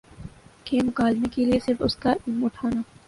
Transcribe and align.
کہ 0.65 0.79
مکالمے 0.85 1.29
کے 1.33 1.45
لیے 1.45 1.59
صرف 1.65 1.81
اس 1.85 1.95
کا 1.97 2.11
علم 2.13 2.43
اٹھانا 2.45 2.81